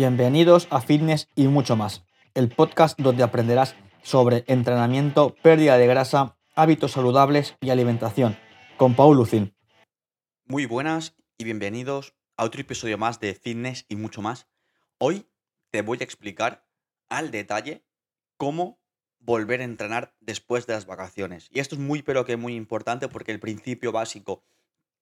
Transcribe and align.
Bienvenidos 0.00 0.66
a 0.70 0.80
Fitness 0.80 1.28
y 1.36 1.46
mucho 1.46 1.76
más, 1.76 2.06
el 2.32 2.48
podcast 2.48 2.98
donde 2.98 3.22
aprenderás 3.22 3.76
sobre 4.00 4.44
entrenamiento, 4.46 5.34
pérdida 5.42 5.76
de 5.76 5.86
grasa, 5.86 6.38
hábitos 6.54 6.92
saludables 6.92 7.54
y 7.60 7.68
alimentación, 7.68 8.38
con 8.78 8.94
Paul 8.96 9.18
Lucin. 9.18 9.54
Muy 10.46 10.64
buenas 10.64 11.16
y 11.36 11.44
bienvenidos 11.44 12.14
a 12.38 12.44
otro 12.44 12.62
episodio 12.62 12.96
más 12.96 13.20
de 13.20 13.34
Fitness 13.34 13.84
y 13.90 13.96
mucho 13.96 14.22
más. 14.22 14.46
Hoy 14.96 15.26
te 15.70 15.82
voy 15.82 15.98
a 16.00 16.04
explicar 16.04 16.64
al 17.10 17.30
detalle 17.30 17.84
cómo 18.38 18.80
volver 19.18 19.60
a 19.60 19.64
entrenar 19.64 20.14
después 20.20 20.66
de 20.66 20.72
las 20.72 20.86
vacaciones. 20.86 21.50
Y 21.52 21.60
esto 21.60 21.74
es 21.74 21.80
muy 21.82 22.00
pero 22.00 22.24
que 22.24 22.38
muy 22.38 22.54
importante 22.54 23.08
porque 23.08 23.32
el 23.32 23.38
principio 23.38 23.92
básico 23.92 24.42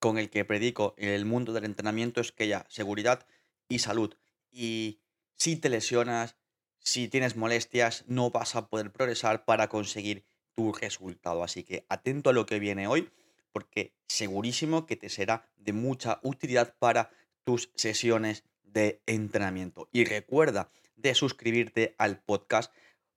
con 0.01 0.19
el 0.19 0.29
que 0.29 0.45
predico 0.45 0.95
en 0.99 1.11
el 1.11 1.25
mundo 1.25 1.53
del 1.53 1.67
entrenamiento 1.67 2.21
es 2.21 2.33
que 2.33 2.43
haya 2.43 2.67
seguridad 2.69 3.29
y 3.69 3.79
salud. 3.79 4.17
Y 4.51 5.01
si 5.37 5.57
te 5.57 5.69
lesionas, 5.69 6.37
si 6.81 7.09
tienes 7.09 7.37
molestias, 7.37 8.05
no 8.07 8.31
vas 8.31 8.57
a 8.57 8.69
poder 8.69 8.93
progresar 8.93 9.45
para 9.45 9.69
conseguir 9.69 10.25
tu 10.55 10.73
resultado. 10.73 11.45
Así 11.45 11.65
que 11.65 11.87
atento 11.89 12.31
a 12.31 12.33
lo 12.33 12.47
que 12.47 12.59
viene 12.59 12.87
hoy, 12.87 13.11
porque 13.53 13.95
segurísimo 14.09 14.87
que 14.87 14.97
te 14.97 15.09
será 15.09 15.49
de 15.57 15.73
mucha 15.73 16.21
utilidad 16.23 16.75
para 16.79 17.11
tus 17.45 17.71
sesiones 17.75 18.45
de 18.63 19.03
entrenamiento. 19.07 19.89
Y 19.93 20.05
recuerda 20.05 20.69
de 20.97 21.15
suscribirte 21.15 21.95
al 21.99 22.23
podcast, 22.23 22.73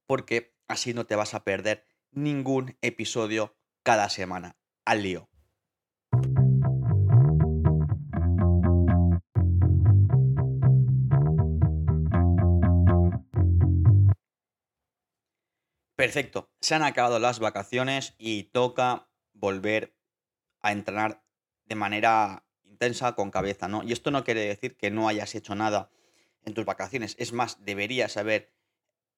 porque 0.06 0.54
así 0.68 0.94
no 0.94 1.06
te 1.06 1.16
vas 1.16 1.34
a 1.34 1.44
perder 1.44 1.86
ningún 2.12 2.78
episodio 2.82 3.56
cada 3.84 4.10
semana. 4.10 4.58
Al 4.86 5.04
lío. 5.04 5.31
Perfecto, 16.02 16.50
se 16.62 16.74
han 16.74 16.82
acabado 16.82 17.20
las 17.20 17.38
vacaciones 17.38 18.16
y 18.18 18.46
toca 18.46 19.08
volver 19.34 19.94
a 20.60 20.72
entrenar 20.72 21.24
de 21.68 21.76
manera 21.76 22.44
intensa, 22.64 23.14
con 23.14 23.30
cabeza, 23.30 23.68
¿no? 23.68 23.84
Y 23.84 23.92
esto 23.92 24.10
no 24.10 24.24
quiere 24.24 24.42
decir 24.42 24.76
que 24.76 24.90
no 24.90 25.08
hayas 25.08 25.36
hecho 25.36 25.54
nada 25.54 25.92
en 26.44 26.56
tus 26.56 26.66
vacaciones. 26.66 27.16
Es 27.20 27.34
más, 27.34 27.64
deberías 27.64 28.18
haber 28.18 28.52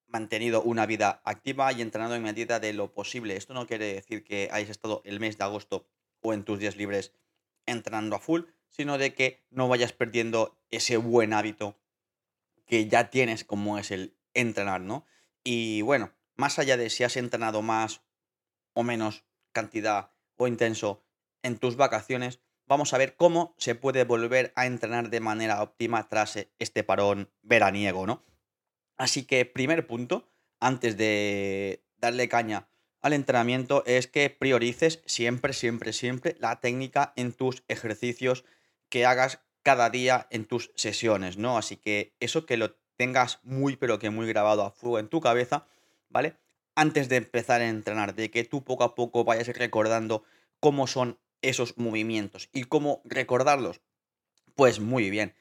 mantenido 0.08 0.61
una 0.61 0.86
vida 0.86 1.22
activa 1.23 1.72
y 1.72 1.81
entrenado 1.81 2.16
en 2.16 2.23
medida 2.23 2.59
de 2.59 2.73
lo 2.73 2.94
posible. 2.94 3.38
Esto 3.38 3.54
no 3.54 3.66
quiere 3.66 3.94
decir 3.94 4.26
que 4.26 4.50
hayas 4.52 4.70
estado 4.70 5.02
el 5.06 5.22
mes 5.22 5.38
de 5.38 5.45
agosto 5.45 5.88
o 6.20 6.34
en 6.34 6.44
tus 6.44 6.59
días 6.59 6.76
libres 6.76 7.14
entrenando 7.66 8.17
a 8.17 8.20
full, 8.20 8.42
sino 8.67 8.98
de 8.98 9.14
que 9.14 9.45
no 9.52 9.70
vayas 9.70 9.94
perdiendo 9.94 10.59
ese 10.70 10.98
buen 10.98 11.31
hábito 11.31 11.80
que 12.67 12.89
ya 12.89 13.09
tienes 13.09 13.45
como 13.45 13.80
es 13.80 13.89
el 13.89 14.17
entrenar, 14.34 14.81
¿no? 14.81 15.06
Y 15.45 15.81
bueno, 15.84 16.11
más 16.44 16.59
allá 16.59 16.75
de 16.75 16.89
si 16.89 17.05
has 17.05 17.16
entrenado 17.16 17.61
más 17.61 18.02
o 18.73 18.83
menos 18.83 19.23
cantidad 19.53 20.11
o 20.36 20.45
intenso 20.45 21.02
en 21.41 21.58
tus 21.58 21.77
vacaciones, 21.77 22.41
vamos 22.66 22.94
a 22.94 22.97
ver 22.97 23.16
cómo 23.16 23.55
se 23.58 23.75
puede 23.75 24.03
volver 24.03 24.52
a 24.58 24.66
entrenar 24.66 25.09
de 25.09 25.21
manera 25.21 25.64
óptima 25.64 26.09
tras 26.09 26.36
e, 26.36 26.52
este 26.59 26.83
parón 26.83 27.31
veraniego, 27.44 28.05
¿no? 28.05 28.25
Así 28.97 29.23
que 29.23 29.45
primer 29.45 29.88
punto, 29.88 30.33
antes 30.59 30.97
de 30.97 31.86
darle 31.95 32.27
caña 32.27 32.67
al 32.99 33.14
entrenamiento, 33.14 33.81
es 33.86 34.08
que 34.08 34.30
priorices 34.30 35.02
siempre, 35.05 35.53
siempre, 35.53 35.94
siempre 35.94 36.36
la 36.41 36.59
técnica 36.59 37.14
en 37.16 37.31
tus 37.31 37.64
ejercicios 37.69 38.44
que 38.89 39.05
hagas 39.05 39.39
cada 39.61 39.89
día 39.89 40.27
en 40.30 40.44
tus 40.44 40.73
sesiones, 40.75 41.38
¿no? 41.38 41.58
Así 41.58 41.77
que 41.77 42.17
eso 42.19 42.45
que 42.45 42.58
lo 42.58 42.75
tengas 42.97 43.39
muy, 43.44 43.77
pero 43.77 43.98
que 43.98 44.10
muy 44.10 44.27
grabado 44.27 44.64
a 44.64 44.71
fuego 44.71 44.99
en 44.99 45.08
tu 45.08 45.21
cabeza 45.21 45.67
¿vale? 46.13 46.37
Antes 46.75 47.09
de 47.09 47.17
empezar 47.17 47.59
a 47.61 47.67
entrenar, 47.67 48.15
de 48.15 48.31
que 48.31 48.45
tú 48.45 48.63
poco 48.63 48.85
a 48.85 48.95
poco 48.95 49.25
vayas 49.25 49.47
recordando 49.47 50.23
cómo 50.61 50.87
son 50.87 51.19
esos 51.41 51.77
movimientos 51.77 52.49
y 52.53 52.63
cómo 52.63 53.01
recordarlos. 53.03 53.81
Pues 54.55 54.79
muy 54.79 55.09
bien. 55.09 55.35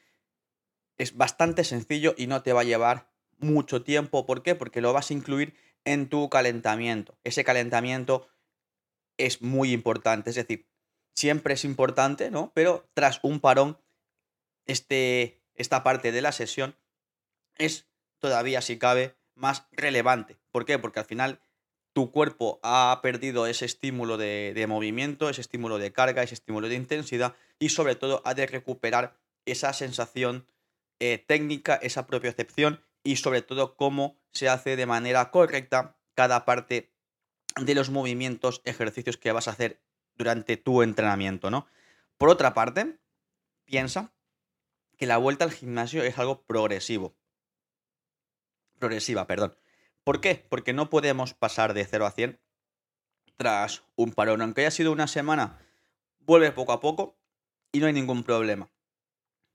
Es 0.97 1.15
bastante 1.15 1.63
sencillo 1.63 2.13
y 2.17 2.27
no 2.27 2.43
te 2.43 2.51
va 2.51 2.61
a 2.61 2.65
llevar 2.65 3.09
mucho 3.37 3.83
tiempo. 3.83 4.25
¿Por 4.25 4.43
qué? 4.43 4.55
Porque 4.55 4.81
lo 4.81 4.91
vas 4.91 5.09
a 5.09 5.13
incluir 5.13 5.55
en 5.85 6.09
tu 6.09 6.29
calentamiento. 6.29 7.17
Ese 7.23 7.43
calentamiento 7.43 8.27
es 9.17 9.41
muy 9.41 9.71
importante. 9.71 10.31
Es 10.31 10.35
decir, 10.35 10.67
siempre 11.15 11.53
es 11.53 11.63
importante, 11.63 12.31
¿no? 12.31 12.51
Pero 12.53 12.89
tras 12.93 13.19
un 13.23 13.39
parón, 13.39 13.79
este, 14.65 15.41
esta 15.55 15.83
parte 15.83 16.11
de 16.11 16.21
la 16.21 16.31
sesión 16.31 16.75
es 17.57 17.87
todavía, 18.19 18.61
si 18.61 18.77
cabe, 18.77 19.15
más 19.35 19.67
relevante. 19.71 20.37
¿Por 20.51 20.65
qué? 20.65 20.79
Porque 20.79 20.99
al 20.99 21.05
final 21.05 21.41
tu 21.93 22.11
cuerpo 22.11 22.59
ha 22.63 22.99
perdido 23.01 23.45
ese 23.47 23.65
estímulo 23.65 24.17
de, 24.17 24.65
movimiento, 24.67 25.29
ese 25.29 25.41
estímulo 25.41 25.77
de 25.77 25.93
carga, 25.93 26.23
ese 26.23 26.33
estímulo 26.33 26.67
de 26.67 26.75
intensidad 26.75 27.35
y 27.59 27.69
sobre 27.69 27.95
todo 27.95 28.21
ha 28.25 28.33
de 28.33 28.47
recuperar 28.47 29.19
esa 29.45 29.73
sensación 29.73 30.47
eh, 30.99 31.23
técnica, 31.25 31.75
esa 31.75 32.07
propiocepción 32.07 32.83
y 33.03 33.17
sobre 33.17 33.41
todo 33.41 33.75
cómo 33.75 34.17
se 34.31 34.49
hace 34.49 34.75
de 34.75 34.85
manera 34.85 35.29
correcta 35.29 35.97
cada 36.15 36.45
parte 36.45 36.91
de 37.61 37.75
los 37.75 37.91
movimientos, 37.91 38.61
ejercicios 38.65 39.17
que 39.17 39.31
vas 39.31 39.47
a 39.47 39.51
hacer 39.51 39.83
durante 40.15 40.57
tu 40.57 40.81
entrenamiento, 40.81 41.51
¿no? 41.51 41.67
Por 42.17 42.29
otra 42.29 42.53
parte, 42.53 42.99
piensa 43.65 44.13
que 44.97 45.05
la 45.05 45.17
vuelta 45.17 45.45
al 45.45 45.51
gimnasio 45.51 46.03
es 46.03 46.17
algo 46.17 46.43
progresivo 46.43 47.15
progresiva, 48.83 49.27
perdón. 49.27 49.55
¿Por 50.03 50.19
qué? 50.19 50.45
Porque 50.49 50.73
no 50.73 50.89
podemos 50.89 51.33
pasar 51.33 51.73
de 51.73 51.85
0 51.85 52.05
a 52.05 52.11
100 52.11 52.37
tras 53.37 53.83
un 53.95 54.11
parón. 54.11 54.41
Aunque 54.41 54.59
haya 54.59 54.71
sido 54.71 54.91
una 54.91 55.07
semana, 55.07 55.57
vuelve 56.19 56.51
poco 56.51 56.73
a 56.73 56.81
poco 56.81 57.17
y 57.71 57.79
no 57.79 57.87
hay 57.87 57.93
ningún 57.93 58.25
problema. 58.25 58.69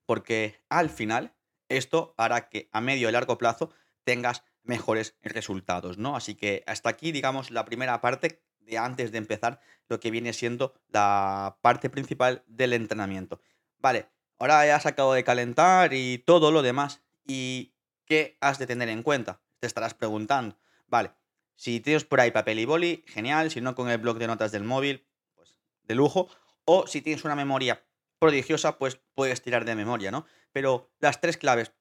Porque 0.07 0.65
al 0.71 0.89
final 0.89 1.35
esto 1.69 2.15
hará 2.17 2.49
que 2.49 2.71
a 2.73 2.81
medio 2.81 3.11
y 3.11 3.13
largo 3.13 3.37
plazo 3.37 3.71
tengas 4.05 4.45
mejores 4.63 5.15
resultados, 5.21 5.99
¿no? 5.99 6.17
Así 6.17 6.35
que 6.35 6.65
hasta 6.67 6.89
aquí, 6.89 7.13
digamos, 7.13 7.51
la 7.51 7.67
primera 7.67 8.01
parte 8.01 8.43
de 8.61 8.79
antes 8.79 9.13
de 9.13 9.19
empezar 9.19 9.61
lo 9.91 10.01
que 10.01 10.11
viene 10.11 10.33
siendo 10.33 10.73
la 10.89 11.59
parte 11.61 11.91
principal 11.91 12.45
del 12.47 12.73
entrenamiento. 12.73 13.43
Vale, 13.77 14.09
ahora 14.39 14.65
ya 14.65 14.77
has 14.77 14.87
acabado 14.87 15.13
de 15.13 15.25
calentar 15.25 15.93
y 15.93 16.17
todo 16.17 16.51
lo 16.51 16.63
demás. 16.63 17.03
¿Y 17.27 17.75
¿qué 18.09 18.39
has 18.41 18.59
de 18.59 18.67
tener 18.67 18.89
en 18.89 19.03
cuenta? 19.03 19.41
Te 19.61 19.67
estarás 19.67 19.95
preguntando. 19.95 20.59
Vale, 20.87 21.13
si 21.55 21.81
tienes 21.81 22.05
por 22.05 22.21
ahí 22.21 22.31
papel 22.31 22.59
y 22.59 22.65
boli, 22.65 23.05
genial. 23.07 23.51
Si 23.51 23.61
no, 23.61 23.75
con 23.75 23.89
el 23.89 23.99
blog 23.99 24.19
de 24.19 24.27
notas 24.27 24.51
del 24.51 24.65
móvil, 24.65 25.07
pues 25.35 25.59
de 25.83 25.95
lujo. 25.95 26.29
O 26.65 26.87
si 26.87 27.03
tienes 27.03 27.25
una 27.25 27.37
memoria 27.37 27.85
prodigiosa, 28.19 28.79
pues 28.79 29.01
puedes 29.15 29.43
tirar 29.43 29.65
de 29.65 29.75
memoria, 29.75 30.11
¿no? 30.11 30.27
Pero 30.53 30.91
las 30.99 31.21
tres 31.21 31.37
claves 31.37 31.73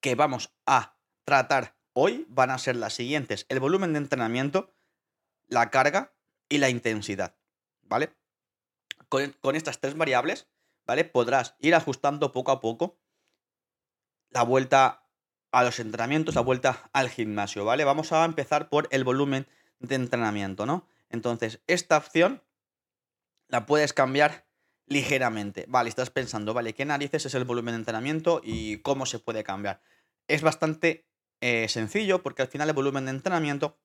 que 0.00 0.14
vamos 0.14 0.54
a 0.66 0.96
tratar 1.24 1.76
hoy 1.92 2.24
van 2.28 2.50
a 2.50 2.58
ser 2.58 2.76
las 2.76 2.94
siguientes. 2.94 3.44
El 3.48 3.60
volumen 3.60 3.92
de 3.92 3.98
entrenamiento, 3.98 4.74
la 5.48 5.70
carga 5.70 6.14
y 6.48 6.58
la 6.58 6.70
intensidad, 6.70 7.36
¿vale? 7.82 8.14
Con, 9.08 9.32
con 9.40 9.56
estas 9.56 9.80
tres 9.80 9.96
variables, 9.96 10.48
¿vale? 10.86 11.04
Podrás 11.04 11.56
ir 11.58 11.74
ajustando 11.74 12.32
poco 12.32 12.52
a 12.52 12.60
poco 12.60 12.98
la 14.30 14.42
vuelta 14.42 15.07
a 15.50 15.64
los 15.64 15.80
entrenamientos, 15.80 16.36
a 16.36 16.40
vuelta 16.40 16.90
al 16.92 17.08
gimnasio, 17.08 17.64
¿vale? 17.64 17.84
Vamos 17.84 18.12
a 18.12 18.24
empezar 18.24 18.68
por 18.68 18.88
el 18.90 19.04
volumen 19.04 19.46
de 19.78 19.94
entrenamiento, 19.94 20.66
¿no? 20.66 20.86
Entonces, 21.10 21.60
esta 21.66 21.96
opción 21.96 22.42
la 23.48 23.66
puedes 23.66 23.92
cambiar 23.92 24.46
ligeramente. 24.86 25.64
Vale, 25.68 25.88
estás 25.88 26.10
pensando, 26.10 26.54
vale, 26.54 26.74
¿qué 26.74 26.84
narices 26.84 27.26
es 27.26 27.34
el 27.34 27.44
volumen 27.44 27.74
de 27.74 27.78
entrenamiento 27.78 28.40
y 28.42 28.78
cómo 28.78 29.06
se 29.06 29.18
puede 29.18 29.44
cambiar? 29.44 29.80
Es 30.26 30.42
bastante 30.42 31.06
eh, 31.40 31.68
sencillo 31.68 32.22
porque 32.22 32.42
al 32.42 32.48
final 32.48 32.68
el 32.68 32.74
volumen 32.74 33.06
de 33.06 33.12
entrenamiento 33.12 33.78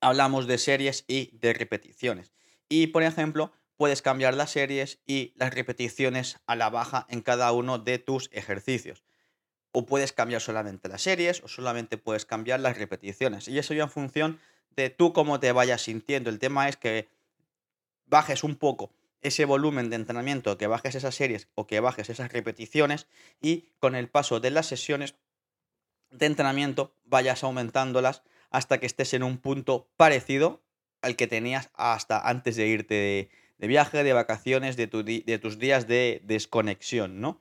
hablamos 0.00 0.46
de 0.46 0.58
series 0.58 1.04
y 1.06 1.36
de 1.36 1.52
repeticiones. 1.52 2.32
Y, 2.68 2.88
por 2.88 3.02
ejemplo, 3.02 3.52
puedes 3.76 4.02
cambiar 4.02 4.34
las 4.34 4.50
series 4.50 5.02
y 5.06 5.34
las 5.36 5.52
repeticiones 5.52 6.40
a 6.46 6.56
la 6.56 6.70
baja 6.70 7.06
en 7.10 7.20
cada 7.20 7.52
uno 7.52 7.78
de 7.78 7.98
tus 7.98 8.30
ejercicios 8.32 9.04
o 9.76 9.86
puedes 9.86 10.12
cambiar 10.12 10.40
solamente 10.40 10.88
las 10.88 11.02
series 11.02 11.42
o 11.42 11.48
solamente 11.48 11.98
puedes 11.98 12.24
cambiar 12.24 12.60
las 12.60 12.78
repeticiones. 12.78 13.48
Y 13.48 13.58
eso 13.58 13.74
ya 13.74 13.82
en 13.82 13.90
función 13.90 14.38
de 14.76 14.88
tú 14.88 15.12
cómo 15.12 15.40
te 15.40 15.50
vayas 15.50 15.82
sintiendo. 15.82 16.30
El 16.30 16.38
tema 16.38 16.68
es 16.68 16.76
que 16.76 17.08
bajes 18.06 18.44
un 18.44 18.54
poco 18.54 18.92
ese 19.20 19.44
volumen 19.44 19.90
de 19.90 19.96
entrenamiento, 19.96 20.56
que 20.58 20.68
bajes 20.68 20.94
esas 20.94 21.16
series 21.16 21.48
o 21.56 21.66
que 21.66 21.80
bajes 21.80 22.08
esas 22.08 22.32
repeticiones 22.32 23.08
y 23.42 23.64
con 23.80 23.96
el 23.96 24.08
paso 24.08 24.38
de 24.38 24.52
las 24.52 24.66
sesiones 24.66 25.16
de 26.12 26.26
entrenamiento 26.26 26.94
vayas 27.04 27.42
aumentándolas 27.42 28.22
hasta 28.50 28.78
que 28.78 28.86
estés 28.86 29.12
en 29.12 29.24
un 29.24 29.38
punto 29.38 29.88
parecido 29.96 30.62
al 31.02 31.16
que 31.16 31.26
tenías 31.26 31.70
hasta 31.74 32.20
antes 32.20 32.54
de 32.54 32.68
irte 32.68 33.28
de, 33.58 33.66
viaje, 33.66 34.04
de 34.04 34.12
vacaciones, 34.12 34.76
de, 34.76 34.86
de 34.86 35.38
tus 35.40 35.58
días 35.58 35.88
de 35.88 36.22
desconexión, 36.22 37.20
¿no? 37.20 37.40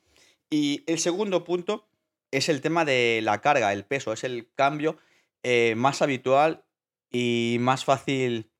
Y 0.49 0.83
el 0.87 0.97
segundo 0.97 1.43
punto 1.43 1.85
es 2.33 2.49
el 2.49 2.61
tema 2.61 2.83
de 2.83 3.21
la 3.23 3.41
carga, 3.41 3.71
el 3.73 3.85
peso. 3.85 4.11
Es 4.11 4.23
el 4.23 4.51
cambio 4.55 4.97
eh, 5.43 5.75
más 5.77 6.01
habitual 6.01 6.65
y 7.11 7.57
más 7.59 7.85
fácil 7.85 8.51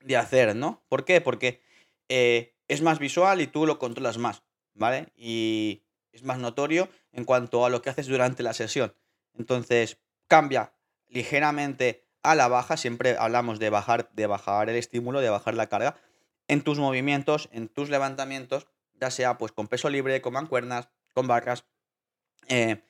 de 0.00 0.16
hacer, 0.16 0.54
¿no? 0.56 0.82
¿Por 0.88 1.04
qué? 1.04 1.20
Porque 1.20 1.60
eh, 2.08 2.54
es 2.68 2.82
más 2.82 2.98
visual 2.98 3.40
y 3.40 3.46
tú 3.46 3.66
lo 3.66 3.78
controlas 3.78 4.16
más, 4.16 4.42
¿vale? 4.74 5.12
Y 5.16 5.82
es 6.12 6.22
más 6.22 6.38
notorio 6.38 6.88
en 7.12 7.24
cuanto 7.24 7.66
a 7.66 7.70
lo 7.70 7.82
que 7.82 7.90
haces 7.90 8.06
durante 8.06 8.42
la 8.42 8.54
sesión. 8.54 8.94
Entonces, 9.34 9.98
cambia 10.28 10.72
ligeramente 11.08 12.06
a 12.22 12.34
la 12.34 12.48
baja, 12.48 12.76
siempre 12.76 13.16
hablamos 13.18 13.58
de 13.58 13.70
bajar, 13.70 14.10
de 14.12 14.26
bajar 14.26 14.68
el 14.70 14.76
estímulo, 14.76 15.20
de 15.20 15.30
bajar 15.30 15.54
la 15.54 15.68
carga, 15.68 15.96
en 16.48 16.62
tus 16.62 16.78
movimientos, 16.78 17.48
en 17.52 17.68
tus 17.68 17.90
levantamientos, 17.90 18.66
ya 18.94 19.10
sea 19.10 19.38
pues 19.38 19.52
con 19.52 19.68
peso 19.68 19.88
libre, 19.88 20.20
con 20.20 20.34
mancuernas, 20.34 20.88
con 21.14 21.26
barras 21.26 21.64
eh, 22.48 22.82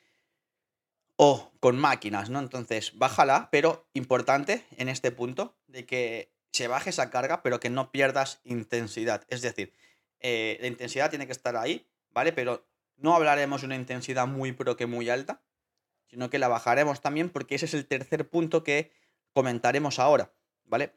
o 1.23 1.53
con 1.61 1.79
máquinas, 1.79 2.31
¿no? 2.31 2.39
Entonces, 2.39 2.97
bájala, 2.97 3.51
pero 3.53 3.87
importante 3.93 4.65
en 4.79 4.89
este 4.89 5.11
punto 5.11 5.55
de 5.67 5.85
que 5.85 6.33
se 6.51 6.67
baje 6.67 6.89
esa 6.89 7.11
carga, 7.11 7.43
pero 7.43 7.61
que 7.61 7.69
no 7.69 7.93
pierdas 7.93 8.41
intensidad. 8.43 9.27
Es 9.29 9.43
decir, 9.43 9.75
eh, 10.21 10.57
la 10.63 10.69
intensidad 10.69 11.11
tiene 11.11 11.27
que 11.27 11.33
estar 11.33 11.59
ahí, 11.59 11.87
¿vale? 12.09 12.33
Pero 12.33 12.67
no 12.97 13.15
hablaremos 13.15 13.61
de 13.61 13.67
una 13.67 13.77
intensidad 13.77 14.27
muy, 14.27 14.53
pero 14.53 14.79
que 14.79 14.87
muy 14.87 15.11
alta, 15.11 15.43
sino 16.07 16.31
que 16.31 16.39
la 16.39 16.49
bajaremos 16.49 17.03
también 17.03 17.29
porque 17.29 17.57
ese 17.57 17.67
es 17.67 17.75
el 17.75 17.87
tercer 17.87 18.31
punto 18.31 18.65
que 18.65 18.91
comentaremos 19.35 19.99
ahora, 19.99 20.33
¿vale? 20.65 20.95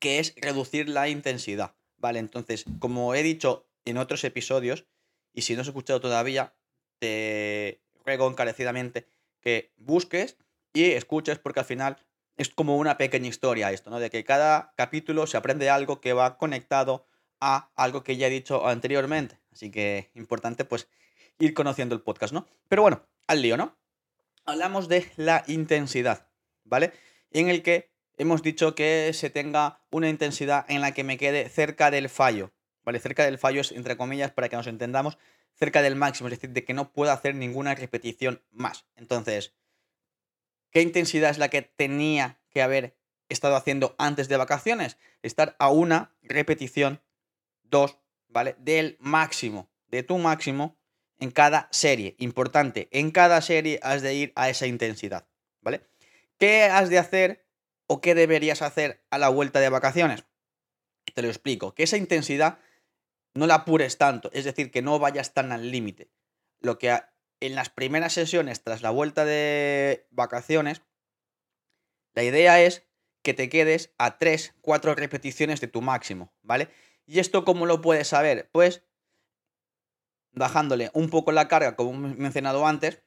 Que 0.00 0.18
es 0.18 0.34
reducir 0.36 0.88
la 0.88 1.08
intensidad, 1.08 1.76
¿vale? 1.96 2.18
Entonces, 2.18 2.64
como 2.80 3.14
he 3.14 3.22
dicho 3.22 3.68
en 3.84 3.98
otros 3.98 4.24
episodios, 4.24 4.88
y 5.32 5.42
si 5.42 5.54
no 5.54 5.60
has 5.60 5.68
escuchado 5.68 6.00
todavía, 6.00 6.56
te 6.98 7.80
ruego 8.04 8.28
encarecidamente 8.28 9.06
que 9.40 9.72
busques 9.76 10.36
y 10.72 10.92
escuches 10.92 11.38
porque 11.38 11.60
al 11.60 11.66
final 11.66 11.96
es 12.36 12.48
como 12.48 12.76
una 12.76 12.96
pequeña 12.96 13.28
historia 13.28 13.72
esto, 13.72 13.90
¿no? 13.90 14.00
De 14.00 14.10
que 14.10 14.24
cada 14.24 14.72
capítulo 14.76 15.26
se 15.26 15.36
aprende 15.36 15.68
algo 15.68 16.00
que 16.00 16.12
va 16.12 16.38
conectado 16.38 17.06
a 17.40 17.70
algo 17.76 18.02
que 18.02 18.16
ya 18.16 18.28
he 18.28 18.30
dicho 18.30 18.66
anteriormente. 18.66 19.38
Así 19.52 19.70
que 19.70 20.10
importante 20.14 20.64
pues 20.64 20.88
ir 21.38 21.54
conociendo 21.54 21.94
el 21.94 22.02
podcast, 22.02 22.32
¿no? 22.32 22.46
Pero 22.68 22.82
bueno, 22.82 23.06
al 23.26 23.42
lío, 23.42 23.56
¿no? 23.56 23.76
Hablamos 24.44 24.88
de 24.88 25.10
la 25.16 25.44
intensidad, 25.48 26.28
¿vale? 26.64 26.92
En 27.30 27.48
el 27.48 27.62
que 27.62 27.90
hemos 28.18 28.42
dicho 28.42 28.74
que 28.74 29.12
se 29.12 29.30
tenga 29.30 29.80
una 29.90 30.08
intensidad 30.08 30.64
en 30.68 30.80
la 30.80 30.92
que 30.92 31.04
me 31.04 31.18
quede 31.18 31.48
cerca 31.48 31.90
del 31.90 32.08
fallo, 32.08 32.52
¿vale? 32.84 33.00
Cerca 33.00 33.24
del 33.24 33.38
fallo 33.38 33.60
es, 33.60 33.72
entre 33.72 33.96
comillas, 33.96 34.30
para 34.30 34.48
que 34.48 34.56
nos 34.56 34.66
entendamos, 34.66 35.18
cerca 35.60 35.82
del 35.82 35.94
máximo, 35.94 36.28
es 36.28 36.32
decir, 36.32 36.50
de 36.50 36.64
que 36.64 36.72
no 36.72 36.92
puedo 36.92 37.12
hacer 37.12 37.34
ninguna 37.34 37.74
repetición 37.74 38.42
más. 38.50 38.86
Entonces, 38.96 39.54
¿qué 40.70 40.80
intensidad 40.80 41.30
es 41.30 41.38
la 41.38 41.50
que 41.50 41.62
tenía 41.62 42.40
que 42.48 42.62
haber 42.62 42.96
estado 43.28 43.54
haciendo 43.56 43.94
antes 43.98 44.28
de 44.28 44.38
vacaciones? 44.38 44.96
Estar 45.22 45.54
a 45.58 45.68
una 45.68 46.16
repetición, 46.22 47.02
dos, 47.62 47.98
¿vale? 48.28 48.56
Del 48.58 48.96
máximo, 49.00 49.70
de 49.86 50.02
tu 50.02 50.16
máximo 50.16 50.78
en 51.18 51.30
cada 51.30 51.68
serie. 51.70 52.16
Importante, 52.18 52.88
en 52.90 53.10
cada 53.10 53.42
serie 53.42 53.78
has 53.82 54.00
de 54.00 54.14
ir 54.14 54.32
a 54.36 54.48
esa 54.48 54.66
intensidad, 54.66 55.28
¿vale? 55.60 55.82
¿Qué 56.38 56.64
has 56.64 56.88
de 56.88 56.98
hacer 56.98 57.46
o 57.86 58.00
qué 58.00 58.14
deberías 58.14 58.62
hacer 58.62 59.04
a 59.10 59.18
la 59.18 59.28
vuelta 59.28 59.60
de 59.60 59.68
vacaciones? 59.68 60.24
Te 61.14 61.20
lo 61.20 61.28
explico, 61.28 61.74
que 61.74 61.82
esa 61.82 61.98
intensidad 61.98 62.60
no 63.34 63.46
la 63.46 63.54
apures 63.56 63.98
tanto, 63.98 64.30
es 64.32 64.44
decir, 64.44 64.70
que 64.70 64.82
no 64.82 64.98
vayas 64.98 65.34
tan 65.34 65.52
al 65.52 65.70
límite. 65.70 66.10
Lo 66.60 66.78
que 66.78 66.98
en 67.40 67.54
las 67.54 67.70
primeras 67.70 68.12
sesiones 68.12 68.62
tras 68.62 68.82
la 68.82 68.90
vuelta 68.90 69.24
de 69.24 70.06
vacaciones, 70.10 70.82
la 72.14 72.22
idea 72.22 72.60
es 72.60 72.86
que 73.22 73.34
te 73.34 73.48
quedes 73.48 73.94
a 73.98 74.18
3, 74.18 74.54
4 74.60 74.94
repeticiones 74.94 75.60
de 75.60 75.68
tu 75.68 75.82
máximo, 75.82 76.32
¿vale? 76.42 76.68
¿Y 77.06 77.18
esto 77.18 77.44
cómo 77.44 77.66
lo 77.66 77.80
puedes 77.80 78.08
saber? 78.08 78.48
Pues 78.52 78.84
bajándole 80.32 80.90
un 80.94 81.10
poco 81.10 81.32
la 81.32 81.48
carga, 81.48 81.76
como 81.76 81.92
he 81.92 82.14
mencionado 82.14 82.66
antes, 82.66 83.02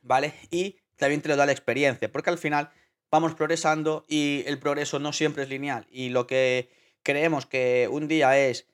¿vale? 0.00 0.34
Y 0.50 0.80
también 0.96 1.22
te 1.22 1.28
lo 1.28 1.36
da 1.36 1.46
la 1.46 1.52
experiencia, 1.52 2.10
porque 2.10 2.30
al 2.30 2.38
final 2.38 2.70
vamos 3.10 3.34
progresando 3.34 4.04
y 4.08 4.44
el 4.46 4.58
progreso 4.58 4.98
no 4.98 5.12
siempre 5.12 5.44
es 5.44 5.48
lineal. 5.48 5.86
Y 5.90 6.08
lo 6.08 6.26
que 6.26 6.70
creemos 7.02 7.46
que 7.46 7.88
un 7.90 8.08
día 8.08 8.36
es 8.38 8.68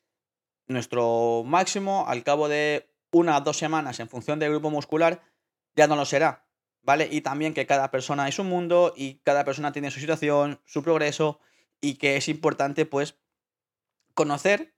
nuestro 0.67 1.43
máximo, 1.45 2.05
al 2.07 2.23
cabo 2.23 2.49
de 2.49 2.89
una 3.11 3.37
o 3.37 3.41
dos 3.41 3.59
semanas 3.59 4.01
en 4.01 4.09
función 4.09 4.39
del 4.39 4.51
grupo 4.51 4.71
muscular, 4.71 5.23
ya 5.77 5.87
no 5.87 5.97
lo 5.97 6.05
será, 6.05 6.47
¿vale? 6.83 7.09
Y 7.11 7.21
también 7.21 7.55
que 7.55 7.67
cada 7.67 7.91
persona 7.91 8.29
es 8.29 8.39
un 8.39 8.49
mundo 8.49 8.93
y 8.97 9.17
cada 9.25 9.45
persona 9.45 9.73
tiene 9.73 9.91
su 9.91 10.01
situación, 10.01 10.61
su 10.65 10.83
progreso 10.83 11.41
y 11.81 11.95
que 11.95 12.17
es 12.17 12.29
importante 12.29 12.87
pues 12.87 13.17
conocer 14.15 14.75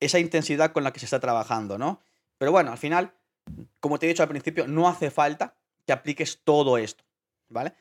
esa 0.00 0.18
intensidad 0.18 0.72
con 0.72 0.84
la 0.84 0.92
que 0.92 1.00
se 1.00 1.06
está 1.06 1.20
trabajando, 1.20 1.78
¿no? 1.78 2.00
Pero 2.38 2.52
bueno, 2.52 2.70
al 2.70 2.78
final, 2.78 3.14
como 3.80 3.98
te 3.98 4.06
he 4.06 4.08
dicho 4.08 4.22
al 4.22 4.28
principio, 4.28 4.66
no 4.66 4.88
hace 4.88 5.10
falta 5.10 5.56
que 5.86 5.92
apliques 5.92 6.42
todo 6.44 6.78
esto, 6.78 7.04
¿vale? 7.48 7.74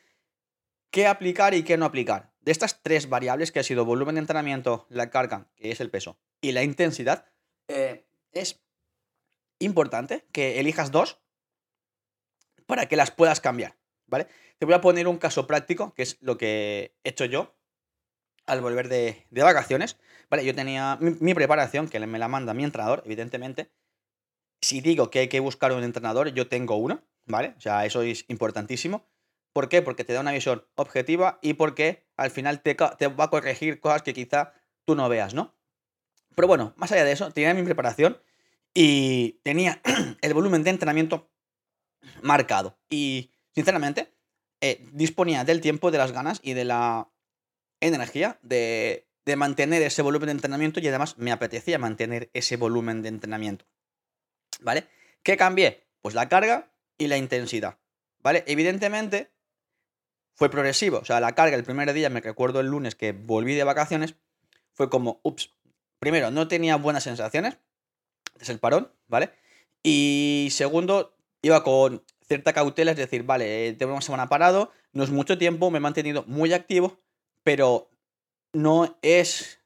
¿Qué 0.89 1.07
aplicar 1.07 1.53
y 1.53 1.63
qué 1.63 1.77
no 1.77 1.85
aplicar? 1.85 2.31
De 2.41 2.51
estas 2.51 2.81
tres 2.81 3.09
variables 3.09 3.51
que 3.51 3.59
ha 3.59 3.63
sido 3.63 3.85
volumen 3.85 4.15
de 4.15 4.21
entrenamiento, 4.21 4.87
la 4.89 5.09
carga, 5.09 5.47
que 5.55 5.71
es 5.71 5.81
el 5.81 5.91
peso, 5.91 6.17
y 6.41 6.51
la 6.51 6.63
intensidad, 6.63 7.25
eh, 7.67 8.05
es 8.31 8.61
importante 9.59 10.25
que 10.31 10.59
elijas 10.59 10.91
dos 10.91 11.19
para 12.65 12.87
que 12.87 12.95
las 12.95 13.11
puedas 13.11 13.41
cambiar, 13.41 13.77
¿vale? 14.05 14.27
Te 14.59 14.65
voy 14.65 14.75
a 14.75 14.81
poner 14.81 15.07
un 15.07 15.17
caso 15.17 15.47
práctico, 15.47 15.93
que 15.93 16.03
es 16.03 16.17
lo 16.21 16.37
que 16.37 16.95
he 17.03 17.09
hecho 17.09 17.25
yo 17.25 17.55
al 18.45 18.61
volver 18.61 18.87
de, 18.87 19.25
vacaciones, 19.31 19.97
¿vale? 20.29 20.45
Yo 20.45 20.55
tenía 20.55 20.97
mi, 21.01 21.33
preparación, 21.33 21.87
que 21.87 21.99
me 21.99 22.19
la 22.19 22.27
manda 22.27 22.53
mi 22.53 22.63
entrenador, 22.63 23.03
evidentemente. 23.05 23.71
Si 24.61 24.81
digo 24.81 25.09
que 25.11 25.19
hay 25.19 25.27
que 25.27 25.39
buscar 25.39 25.71
un 25.73 25.83
entrenador, 25.83 26.29
yo 26.29 26.47
tengo 26.47 26.75
uno, 26.77 27.03
¿vale? 27.25 27.53
O 27.57 27.61
sea, 27.61 27.85
eso 27.85 28.01
es 28.01 28.25
importantísimo. 28.27 29.05
¿Por 29.53 29.69
qué? 29.69 29.81
Porque 29.81 30.03
te 30.03 30.13
da 30.13 30.21
una 30.21 30.31
visión 30.31 30.65
objetiva 30.75 31.39
y 31.41 31.53
porque 31.53 32.07
al 32.15 32.31
final 32.31 32.61
te, 32.61 32.75
te 32.75 33.07
va 33.07 33.25
a 33.25 33.29
corregir 33.29 33.79
cosas 33.79 34.01
que 34.01 34.13
quizá 34.13 34.53
tú 34.85 34.95
no 34.95 35.09
veas, 35.09 35.33
¿no? 35.33 35.56
Pero 36.37 36.47
bueno, 36.47 36.75
más 36.77 36.91
allá 36.91 37.03
de 37.03 37.13
eso, 37.13 37.31
tenía 37.31 37.51
mi 37.55 37.63
preparación 37.63 38.21
y 38.71 39.39
tenía 39.43 39.81
el 40.21 40.35
volumen 40.35 40.63
de 40.63 40.69
entrenamiento 40.69 41.31
marcado. 42.21 42.77
Y 42.91 43.31
sinceramente, 43.55 44.13
eh, 44.61 44.85
disponía 44.93 45.43
del 45.45 45.61
tiempo, 45.61 45.89
de 45.89 45.97
las 45.97 46.11
ganas 46.11 46.39
y 46.43 46.53
de 46.53 46.63
la 46.63 47.09
energía 47.79 48.37
de, 48.43 49.07
de 49.25 49.35
mantener 49.35 49.81
ese 49.81 50.03
volumen 50.03 50.27
de 50.27 50.33
entrenamiento 50.33 50.79
y 50.79 50.87
además 50.87 51.17
me 51.17 51.31
apetecía 51.31 51.79
mantener 51.79 52.29
ese 52.33 52.55
volumen 52.55 53.01
de 53.01 53.09
entrenamiento. 53.09 53.65
¿Vale? 54.61 54.85
¿Qué 55.23 55.37
cambié? 55.37 55.87
Pues 56.03 56.13
la 56.13 56.29
carga 56.29 56.71
y 56.99 57.07
la 57.07 57.17
intensidad. 57.17 57.79
¿Vale? 58.19 58.43
Evidentemente 58.45 59.31
fue 60.35 60.51
progresivo. 60.51 60.99
O 60.99 61.05
sea, 61.05 61.19
la 61.19 61.33
carga 61.33 61.55
el 61.55 61.63
primer 61.63 61.91
día, 61.93 62.11
me 62.11 62.21
recuerdo 62.21 62.59
el 62.59 62.67
lunes 62.67 62.93
que 62.93 63.11
volví 63.11 63.55
de 63.55 63.63
vacaciones, 63.63 64.13
fue 64.77 64.91
como, 64.91 65.19
ups, 65.23 65.56
primero, 65.99 66.31
no 66.31 66.47
tenía 66.47 66.75
buenas 66.75 67.03
sensaciones, 67.03 67.57
es 68.39 68.49
el 68.49 68.59
parón, 68.59 68.91
¿vale? 69.07 69.31
Y 69.83 70.49
segundo, 70.51 71.15
iba 71.41 71.63
con 71.63 72.03
cierta 72.27 72.53
cautela, 72.53 72.91
es 72.91 72.97
decir, 72.97 73.23
vale, 73.23 73.73
tengo 73.73 73.93
una 73.93 74.01
semana 74.01 74.29
parado, 74.29 74.71
no 74.91 75.03
es 75.03 75.11
mucho 75.11 75.37
tiempo, 75.37 75.71
me 75.71 75.77
he 75.77 75.81
mantenido 75.81 76.23
muy 76.27 76.53
activo, 76.53 76.99
pero 77.43 77.89
no 78.53 78.97
es 79.01 79.61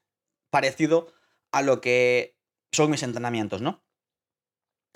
parecido 0.50 1.12
a 1.50 1.62
lo 1.62 1.80
que 1.80 2.36
son 2.72 2.90
mis 2.90 3.02
entrenamientos, 3.02 3.60
¿no? 3.62 3.82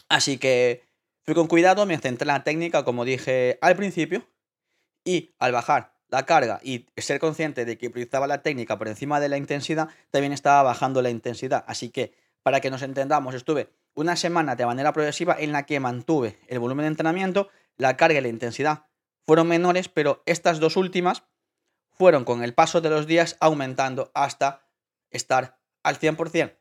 Así 0.09 0.39
que 0.39 0.85
fui 1.25 1.35
con 1.35 1.49
cuidado, 1.49 1.87
me 1.87 1.99
centré 1.99 2.25
en 2.25 2.29
la 2.29 2.45
técnica, 2.45 2.85
como 2.85 3.05
dije 3.05 3.59
al 3.61 3.77
principio, 3.77 4.27
y 5.05 5.35
al 5.39 5.53
bajar 5.53 5.96
la 6.09 6.25
carga 6.25 6.61
y 6.63 6.87
ser 6.97 7.19
consciente 7.19 7.65
de 7.65 7.79
que 7.79 7.89
utilizaba 7.89 8.27
la 8.27 8.43
técnica 8.43 8.79
por 8.79 8.89
encima 8.89 9.21
de 9.21 9.29
la 9.29 9.37
intensidad, 9.37 9.89
también 10.11 10.33
estaba 10.33 10.63
bajando 10.63 11.03
la 11.03 11.11
intensidad. 11.11 11.65
Así 11.67 11.91
que, 11.91 12.15
para 12.43 12.61
que 12.61 12.71
nos 12.71 12.83
entendamos, 12.83 13.35
estuve 13.35 13.71
una 13.95 14.17
semana 14.17 14.57
de 14.57 14.67
manera 14.67 14.93
progresiva 14.93 15.37
en 15.39 15.53
la 15.53 15.65
que 15.65 15.81
mantuve 15.81 16.39
el 16.49 16.59
volumen 16.59 16.85
de 16.85 16.89
entrenamiento, 16.89 17.49
la 17.77 17.97
carga 17.97 18.19
y 18.19 18.23
la 18.23 18.29
intensidad 18.29 18.85
fueron 19.27 19.49
menores, 19.49 19.89
pero 19.89 20.23
estas 20.25 20.61
dos 20.61 20.77
últimas 20.77 21.25
fueron 21.91 22.25
con 22.25 22.45
el 22.45 22.55
paso 22.55 22.81
de 22.81 22.91
los 22.91 23.07
días 23.07 23.37
aumentando 23.41 24.11
hasta 24.15 24.63
estar 25.11 25.59
al 25.83 25.99
100%. 25.99 26.57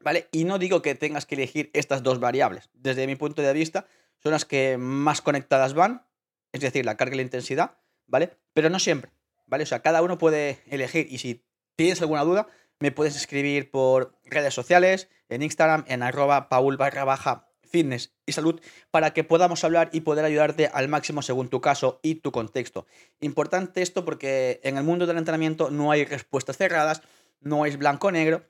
¿Vale? 0.00 0.28
Y 0.32 0.44
no 0.44 0.58
digo 0.58 0.82
que 0.82 0.94
tengas 0.94 1.26
que 1.26 1.34
elegir 1.34 1.70
estas 1.74 2.02
dos 2.02 2.20
variables. 2.20 2.70
Desde 2.72 3.06
mi 3.06 3.16
punto 3.16 3.42
de 3.42 3.52
vista, 3.52 3.86
son 4.22 4.32
las 4.32 4.44
que 4.44 4.76
más 4.78 5.20
conectadas 5.22 5.74
van, 5.74 6.06
es 6.52 6.60
decir, 6.60 6.84
la 6.84 6.96
carga 6.96 7.14
y 7.14 7.16
la 7.18 7.22
intensidad, 7.22 7.76
¿vale? 8.08 8.36
Pero 8.52 8.70
no 8.70 8.80
siempre, 8.80 9.12
¿vale? 9.46 9.62
O 9.62 9.66
sea, 9.66 9.80
cada 9.80 10.02
uno 10.02 10.18
puede 10.18 10.60
elegir 10.66 11.06
y 11.08 11.18
si 11.18 11.44
tienes 11.76 12.00
alguna 12.00 12.24
duda, 12.24 12.48
me 12.80 12.90
puedes 12.90 13.16
escribir 13.16 13.70
por 13.70 14.18
redes 14.24 14.54
sociales, 14.54 15.08
en 15.28 15.42
Instagram, 15.42 15.84
en 15.86 16.02
arroba 16.02 16.48
paul 16.48 16.76
barra 16.76 17.04
baja 17.04 17.48
fitness 17.68 18.14
y 18.26 18.32
salud 18.32 18.60
para 18.90 19.12
que 19.12 19.24
podamos 19.24 19.62
hablar 19.62 19.90
y 19.92 20.00
poder 20.00 20.24
ayudarte 20.24 20.68
al 20.72 20.88
máximo 20.88 21.22
según 21.22 21.48
tu 21.48 21.60
caso 21.60 22.00
y 22.02 22.16
tu 22.16 22.32
contexto. 22.32 22.86
Importante 23.20 23.82
esto 23.82 24.04
porque 24.04 24.60
en 24.64 24.78
el 24.78 24.84
mundo 24.84 25.06
del 25.06 25.18
entrenamiento 25.18 25.70
no 25.70 25.90
hay 25.90 26.04
respuestas 26.04 26.56
cerradas, 26.56 27.02
no 27.40 27.66
es 27.66 27.76
blanco-negro. 27.76 28.48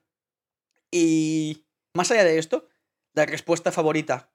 Y 0.91 1.67
más 1.95 2.11
allá 2.11 2.25
de 2.25 2.39
esto, 2.39 2.69
la 3.13 3.27
respuesta 3.27 3.73
favorita 3.73 4.31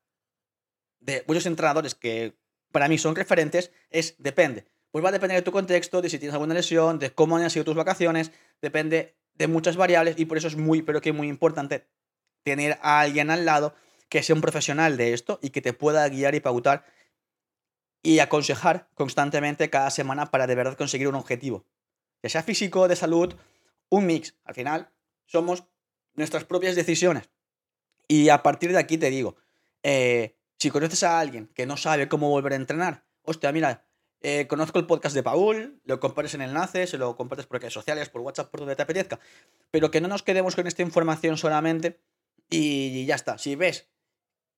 de 1.00 1.24
muchos 1.28 1.46
entrenadores 1.46 1.96
que 1.96 2.38
para 2.72 2.88
mí 2.88 2.98
son 2.98 3.16
referentes 3.16 3.72
es 3.90 4.16
depende. 4.18 4.66
Pues 4.94 5.04
va 5.04 5.10
a 5.10 5.12
depender 5.12 5.36
de 5.36 5.42
tu 5.42 5.52
contexto, 5.52 6.04
de 6.04 6.10
si 6.12 6.20
tienes 6.20 6.36
alguna 6.36 6.54
lesión, 6.54 7.00
de 7.00 7.12
cómo 7.12 7.38
han 7.38 7.50
sido 7.50 7.66
tus 7.66 7.74
vacaciones, 7.74 8.32
depende 8.62 9.16
de 9.34 9.48
muchas 9.48 9.76
variables 9.76 10.20
y 10.20 10.26
por 10.26 10.38
eso 10.38 10.48
es 10.48 10.56
muy, 10.56 10.84
pero 10.84 11.02
que 11.02 11.12
muy 11.12 11.30
importante 11.30 11.88
tener 12.44 12.78
a 12.84 13.00
alguien 13.00 13.32
al 13.32 13.44
lado 13.44 13.74
que 14.08 14.22
sea 14.22 14.36
un 14.36 14.42
profesional 14.42 14.96
de 14.96 15.14
esto 15.14 15.40
y 15.42 15.50
que 15.50 15.62
te 15.62 15.74
pueda 15.74 16.08
guiar 16.10 16.36
y 16.36 16.42
pautar 16.42 16.86
y 18.04 18.20
aconsejar 18.20 18.88
constantemente 18.94 19.72
cada 19.72 19.90
semana 19.90 20.30
para 20.30 20.46
de 20.46 20.54
verdad 20.54 20.78
conseguir 20.78 21.08
un 21.08 21.16
objetivo. 21.16 21.66
Que 22.22 22.30
sea 22.30 22.44
físico, 22.44 22.88
de 22.88 22.96
salud, 22.96 23.34
un 23.90 24.06
mix. 24.06 24.36
Al 24.44 24.54
final, 24.54 24.92
somos 25.26 25.64
nuestras 26.14 26.44
propias 26.44 26.76
decisiones. 26.76 27.32
Y 28.08 28.30
a 28.30 28.44
partir 28.44 28.72
de 28.72 28.78
aquí 28.78 29.00
te 29.00 29.10
digo, 29.10 29.38
eh, 29.82 30.38
si 30.60 30.70
conoces 30.70 31.02
a 31.02 31.20
alguien 31.20 31.48
que 31.56 31.66
no 31.66 31.78
sabe 31.78 32.08
cómo 32.08 32.30
volver 32.30 32.54
a 32.54 32.58
entrenar, 32.58 33.06
hostia, 33.24 33.52
mira, 33.52 33.88
eh, 34.24 34.48
conozco 34.48 34.80
el 34.80 34.88
podcast 34.88 35.14
de 35.14 35.22
Paul, 35.22 35.82
lo 35.84 36.00
compartes 36.00 36.34
en 36.34 36.42
enlaces, 36.42 36.90
se 36.90 36.98
lo 36.98 37.16
compartes 37.16 37.46
por 37.46 37.60
redes 37.60 37.74
sociales, 37.74 38.10
por 38.10 38.22
WhatsApp, 38.22 38.50
por 38.50 38.62
donde 38.62 38.76
te 38.76 38.82
apetezca. 38.82 39.20
Pero 39.70 39.92
que 39.92 40.02
no 40.02 40.08
nos 40.08 40.24
quedemos 40.24 40.56
con 40.56 40.66
esta 40.66 40.82
información 40.82 41.38
solamente 41.38 42.00
y 42.50 43.06
ya 43.06 43.16
está. 43.16 43.38
Si 43.38 43.56
ves 43.56 43.90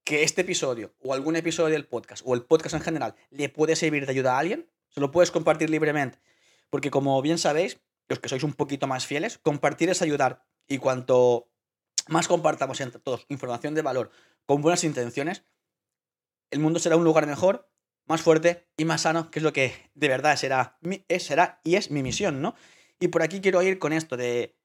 que 0.05 0.21
este 0.21 0.41
episodio 0.41 0.93
o 1.01 1.13
algún 1.13 1.35
episodio 1.35 1.73
del 1.73 1.87
podcast 1.87 2.21
o 2.25 2.35
el 2.35 2.43
podcast 2.43 2.75
en 2.75 2.81
general 2.81 3.15
le 3.31 3.49
puede 3.49 3.75
servir 3.75 4.05
de 4.05 4.11
ayuda 4.11 4.35
a 4.35 4.39
alguien, 4.39 4.69
se 4.89 5.01
lo 5.01 5.11
puedes 5.11 5.31
compartir 5.31 5.69
libremente. 5.69 6.19
Porque 6.69 6.91
como 6.91 7.19
bien 7.21 7.39
sabéis, 7.39 7.81
los 8.07 8.19
que 8.19 8.29
sois 8.29 8.43
un 8.43 8.53
poquito 8.53 8.85
más 8.85 9.05
fieles, 9.07 9.39
compartir 9.39 9.89
es 9.89 10.01
ayudar. 10.01 10.45
Y 10.67 10.77
cuanto 10.77 11.49
más 12.07 12.27
compartamos 12.27 12.79
entre 12.81 13.01
todos 13.01 13.25
información 13.29 13.73
de 13.73 13.81
valor 13.81 14.11
con 14.45 14.61
buenas 14.61 14.83
intenciones, 14.83 15.43
el 16.51 16.59
mundo 16.59 16.79
será 16.79 16.97
un 16.97 17.03
lugar 17.03 17.25
mejor, 17.25 17.67
más 18.05 18.21
fuerte 18.21 18.67
y 18.77 18.85
más 18.85 19.01
sano, 19.01 19.31
que 19.31 19.39
es 19.39 19.43
lo 19.43 19.53
que 19.53 19.89
de 19.95 20.07
verdad 20.07 20.35
será, 20.35 20.77
será 21.19 21.59
y 21.63 21.75
es 21.75 21.91
mi 21.91 22.03
misión, 22.03 22.41
¿no? 22.41 22.55
Y 22.99 23.09
por 23.09 23.23
aquí 23.23 23.41
quiero 23.41 23.61
ir 23.61 23.79
con 23.79 23.93
esto 23.93 24.15
de, 24.17 24.55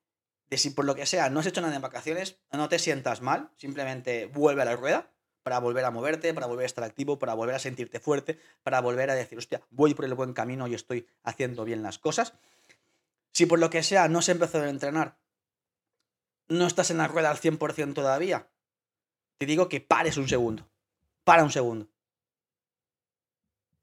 de 0.48 0.58
si 0.58 0.70
por 0.70 0.84
lo 0.84 0.94
que 0.94 1.06
sea 1.06 1.30
no 1.30 1.40
has 1.40 1.46
hecho 1.46 1.60
nada 1.60 1.74
en 1.74 1.82
vacaciones, 1.82 2.38
no 2.52 2.68
te 2.68 2.78
sientas 2.78 3.22
mal, 3.22 3.50
simplemente 3.56 4.26
vuelve 4.26 4.62
a 4.62 4.66
la 4.66 4.76
rueda 4.76 5.12
para 5.42 5.58
volver 5.58 5.84
a 5.84 5.90
moverte, 5.90 6.34
para 6.34 6.46
volver 6.46 6.64
a 6.64 6.66
estar 6.66 6.84
activo, 6.84 7.18
para 7.18 7.34
volver 7.34 7.54
a 7.54 7.58
sentirte 7.58 7.98
fuerte, 7.98 8.38
para 8.62 8.80
volver 8.80 9.10
a 9.10 9.14
decir, 9.14 9.38
hostia, 9.38 9.62
voy 9.70 9.94
por 9.94 10.04
el 10.04 10.14
buen 10.14 10.32
camino 10.32 10.66
y 10.66 10.74
estoy 10.74 11.06
haciendo 11.22 11.64
bien 11.64 11.82
las 11.82 11.98
cosas. 11.98 12.34
Si 13.32 13.46
por 13.46 13.58
lo 13.58 13.70
que 13.70 13.82
sea 13.82 14.08
no 14.08 14.22
se 14.22 14.32
empezó 14.32 14.60
a 14.60 14.68
entrenar, 14.68 15.18
no 16.48 16.66
estás 16.66 16.90
en 16.90 16.98
la 16.98 17.08
rueda 17.08 17.30
al 17.30 17.38
100% 17.38 17.94
todavía, 17.94 18.50
te 19.38 19.46
digo 19.46 19.68
que 19.68 19.80
pares 19.80 20.16
un 20.16 20.28
segundo. 20.28 20.68
Para 21.24 21.44
un 21.44 21.50
segundo. 21.50 21.88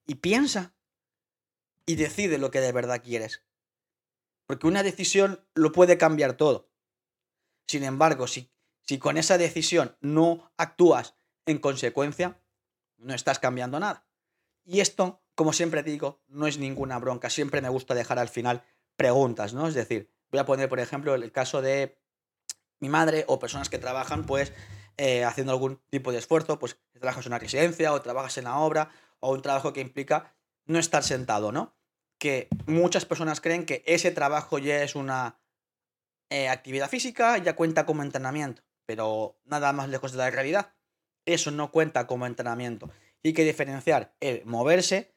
Y 0.08 0.16
piensa. 0.16 0.74
Y 1.86 1.96
decide 1.96 2.38
lo 2.38 2.50
que 2.50 2.62
de 2.62 2.72
verdad 2.72 3.04
quieres. 3.04 3.44
Porque 4.48 4.68
una 4.68 4.82
decisión 4.82 5.46
lo 5.54 5.72
puede 5.72 5.98
cambiar 5.98 6.34
todo. 6.34 6.72
Sin 7.68 7.84
embargo, 7.84 8.28
si, 8.28 8.50
si 8.82 8.98
con 8.98 9.18
esa 9.18 9.38
decisión 9.38 9.98
no 10.00 10.52
actúas 10.58 11.16
en 11.46 11.60
consecuencia, 11.60 12.42
no 12.98 13.14
estás 13.14 13.40
cambiando 13.40 13.80
nada. 13.80 14.08
Y 14.66 14.80
esto, 14.80 15.22
como 15.36 15.54
siempre 15.54 15.84
digo, 15.84 16.24
no 16.28 16.48
es 16.48 16.58
ninguna 16.58 16.98
bronca. 16.98 17.30
Siempre 17.30 17.62
me 17.62 17.70
gusta 17.70 17.94
dejar 17.94 18.20
al 18.20 18.30
final 18.30 18.64
preguntas, 18.96 19.54
¿no? 19.54 19.68
Es 19.68 19.76
decir, 19.76 20.12
voy 20.32 20.40
a 20.40 20.46
poner, 20.46 20.70
por 20.70 20.80
ejemplo, 20.80 21.14
el 21.14 21.32
caso 21.32 21.62
de 21.62 21.98
mi 22.80 22.90
madre 22.90 23.26
o 23.28 23.40
personas 23.40 23.70
que 23.70 23.78
trabajan, 23.78 24.26
pues, 24.26 24.54
eh, 24.98 25.24
haciendo 25.24 25.52
algún 25.52 25.82
tipo 25.90 26.12
de 26.12 26.20
esfuerzo, 26.20 26.58
pues, 26.60 26.78
trabajas 26.94 27.26
en 27.26 27.32
una 27.32 27.40
residencia 27.40 27.94
o 27.94 28.02
trabajas 28.02 28.38
en 28.38 28.46
la 28.46 28.58
obra 28.60 28.92
o 29.20 29.34
un 29.34 29.42
trabajo 29.42 29.74
que 29.74 29.82
implica 29.82 30.36
no 30.66 30.80
estar 30.80 31.04
sentado, 31.04 31.52
¿no? 31.52 31.76
Que 32.18 32.48
muchas 32.66 33.06
personas 33.06 33.42
creen 33.42 33.66
que 33.66 33.84
ese 33.86 34.12
trabajo 34.12 34.60
ya 34.60 34.84
es 34.84 34.96
una 34.96 35.40
eh, 36.30 36.50
actividad 36.50 36.90
física, 36.90 37.38
ya 37.38 37.56
cuenta 37.56 37.86
como 37.86 38.04
entrenamiento, 38.04 38.64
pero 38.86 39.40
nada 39.46 39.72
más 39.74 39.90
lejos 39.90 40.12
de 40.12 40.18
la 40.18 40.30
realidad. 40.30 40.74
Eso 41.26 41.52
no 41.52 41.72
cuenta 41.72 42.08
como 42.08 42.26
entrenamiento. 42.26 42.90
Y 43.22 43.30
hay 43.30 43.34
que 43.34 43.44
diferenciar 43.44 44.16
el 44.20 44.46
moverse 44.46 45.16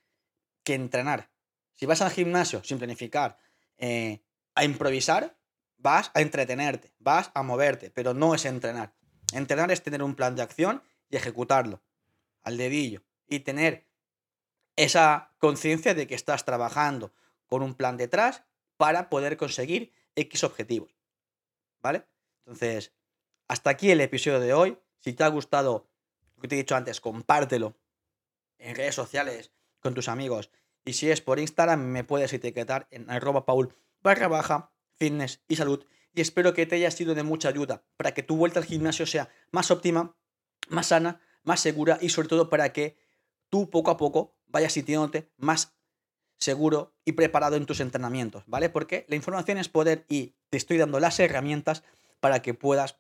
que 0.65 0.75
entrenar. 0.75 1.31
Si 1.75 1.87
vas 1.87 2.03
al 2.03 2.11
gimnasio 2.11 2.63
sin 2.65 2.79
planificar, 2.79 3.39
eh, 3.79 4.23
a 4.55 4.65
improvisar, 4.65 5.39
vas 5.79 6.11
a 6.15 6.21
entretenerte, 6.21 6.93
vas 6.99 7.31
a 7.35 7.43
moverte, 7.43 7.91
pero 7.91 8.15
no 8.15 8.35
es 8.35 8.45
entrenar. 8.45 8.95
Entrenar 9.33 9.71
es 9.71 9.83
tener 9.83 10.03
un 10.03 10.15
plan 10.15 10.37
de 10.37 10.43
acción 10.43 10.83
y 11.09 11.17
ejecutarlo 11.17 11.83
al 12.43 12.57
dedillo 12.57 13.03
y 13.27 13.41
tener 13.41 13.90
esa 14.85 15.35
conciencia 15.39 15.95
de 15.95 16.07
que 16.07 16.15
estás 16.15 16.45
trabajando 16.45 17.13
con 17.47 17.63
un 17.63 17.75
plan 17.75 17.97
detrás 17.97 18.45
para 18.77 19.11
poder 19.11 19.37
conseguir 19.37 19.93
X 20.15 20.45
objetivos. 20.45 20.97
¿Vale? 21.83 22.07
Entonces, 22.41 22.93
hasta 23.47 23.71
aquí 23.71 23.91
el 23.91 24.01
episodio 24.01 24.41
de 24.41 24.55
hoy. 24.55 24.79
Si 25.01 25.13
te 25.13 25.25
ha 25.25 25.29
gustado 25.29 25.89
lo 26.37 26.43
que 26.43 26.49
te 26.49 26.55
he 26.55 26.59
dicho 26.59 26.77
antes, 26.77 27.01
compártelo 27.01 27.77
en 28.59 28.75
redes 28.75 28.95
sociales 28.95 29.53
con 29.81 29.95
tus 29.95 30.09
amigos. 30.09 30.51
Y 30.85 30.95
si 30.95 31.11
es 31.11 31.21
por 31.21 31.39
Instagram, 31.39 31.81
me 31.81 32.05
puedes 32.05 32.33
etiquetar 32.33 32.87
en 32.91 33.11
arroba 33.11 33.45
paul 33.45 33.75
barra 34.03 34.29
baja 34.29 34.73
fitness 34.97 35.43
y 35.49 35.57
salud. 35.57 35.85
Y 36.15 36.21
espero 36.21 36.55
que 36.55 36.67
te 36.67 36.77
haya 36.77 36.91
sido 36.91 37.15
de 37.15 37.23
mucha 37.23 37.49
ayuda 37.49 37.85
para 37.97 38.13
que 38.13 38.23
tu 38.23 38.37
vuelta 38.37 38.61
al 38.61 38.67
gimnasio 38.67 39.07
sea 39.07 39.29
más 39.51 39.71
óptima, 39.71 40.17
más 40.69 40.89
sana, 40.89 41.21
más 41.43 41.61
segura 41.61 41.99
y 42.01 42.09
sobre 42.09 42.29
todo 42.29 42.49
para 42.49 42.73
que 42.73 42.99
tú 43.49 43.71
poco 43.71 43.91
a 43.91 43.97
poco 43.97 44.40
vayas 44.51 44.73
sintiéndote 44.73 45.31
más 45.37 45.75
seguro 46.39 46.95
y 47.05 47.13
preparado 47.13 47.57
en 47.57 47.67
tus 47.67 47.81
entrenamientos, 47.81 48.45
¿vale? 48.47 48.71
Porque 48.71 49.05
la 49.09 49.17
información 49.17 49.59
es 49.59 49.69
poder 49.69 50.07
y 50.09 50.35
te 50.49 50.57
estoy 50.57 50.79
dando 50.79 50.99
las 50.99 51.21
herramientas 51.21 51.83
para 52.21 52.41
que 52.43 52.55
puedas 52.55 52.99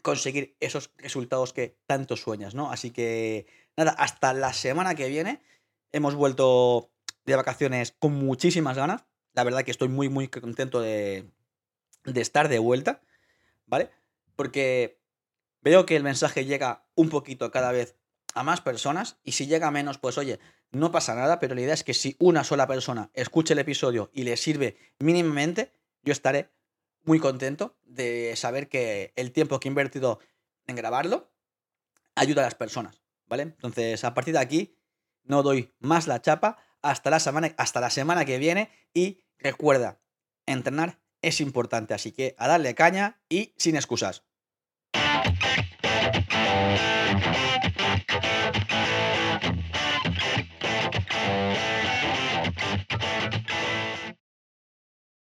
conseguir 0.00 0.56
esos 0.60 0.90
resultados 0.96 1.52
que 1.52 1.78
tanto 1.86 2.16
sueñas, 2.16 2.54
¿no? 2.54 2.70
Así 2.72 2.90
que 2.90 3.46
nada, 3.76 3.92
hasta 3.92 4.32
la 4.32 4.52
semana 4.52 4.94
que 4.94 5.08
viene. 5.08 5.42
Hemos 5.92 6.14
vuelto 6.14 6.90
de 7.24 7.36
vacaciones 7.36 7.94
con 7.98 8.14
muchísimas 8.14 8.76
ganas. 8.76 9.04
La 9.34 9.44
verdad 9.44 9.64
que 9.64 9.70
estoy 9.70 9.88
muy, 9.88 10.08
muy 10.08 10.28
contento 10.28 10.80
de, 10.80 11.30
de 12.04 12.20
estar 12.20 12.48
de 12.48 12.58
vuelta, 12.58 13.02
¿vale? 13.66 13.90
Porque 14.34 14.98
veo 15.60 15.86
que 15.86 15.96
el 15.96 16.02
mensaje 16.02 16.44
llega 16.44 16.86
un 16.94 17.10
poquito 17.10 17.50
cada 17.50 17.70
vez 17.70 17.96
a 18.34 18.42
más 18.42 18.60
personas 18.60 19.18
y 19.22 19.32
si 19.32 19.46
llega 19.46 19.70
menos, 19.70 19.98
pues 19.98 20.18
oye, 20.18 20.40
no 20.72 20.90
pasa 20.90 21.14
nada, 21.14 21.38
pero 21.38 21.54
la 21.54 21.60
idea 21.60 21.74
es 21.74 21.84
que 21.84 21.94
si 21.94 22.16
una 22.18 22.44
sola 22.44 22.66
persona 22.66 23.10
escuche 23.12 23.52
el 23.52 23.58
episodio 23.60 24.10
y 24.12 24.24
le 24.24 24.36
sirve 24.36 24.76
mínimamente, 24.98 25.72
yo 26.02 26.12
estaré 26.12 26.50
muy 27.04 27.18
contento 27.18 27.76
de 27.84 28.34
saber 28.36 28.68
que 28.68 29.12
el 29.16 29.32
tiempo 29.32 29.60
que 29.60 29.68
he 29.68 29.70
invertido 29.70 30.18
en 30.66 30.76
grabarlo 30.76 31.30
ayuda 32.14 32.42
a 32.42 32.46
las 32.46 32.54
personas, 32.54 33.02
¿vale? 33.26 33.42
Entonces, 33.42 34.02
a 34.04 34.14
partir 34.14 34.34
de 34.34 34.40
aquí, 34.40 34.76
no 35.24 35.42
doy 35.42 35.72
más 35.78 36.06
la 36.06 36.22
chapa 36.22 36.58
hasta 36.80 37.10
la 37.10 37.20
semana, 37.20 37.54
hasta 37.58 37.80
la 37.80 37.90
semana 37.90 38.24
que 38.24 38.38
viene 38.38 38.70
y 38.94 39.20
recuerda, 39.38 40.00
entrenar 40.46 41.00
es 41.20 41.40
importante, 41.40 41.94
así 41.94 42.12
que 42.12 42.34
a 42.38 42.48
darle 42.48 42.74
caña 42.74 43.20
y 43.28 43.54
sin 43.56 43.76
excusas. 43.76 44.24